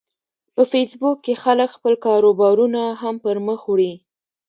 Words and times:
په 0.55 0.63
فېسبوک 0.71 1.17
کې 1.25 1.33
خلک 1.43 1.69
خپل 1.77 1.93
کاروبارونه 2.05 2.81
هم 3.01 3.15
پرمخ 3.25 3.59
وړي 3.67 3.93